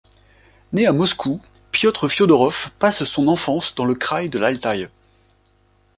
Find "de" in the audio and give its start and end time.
4.29-4.39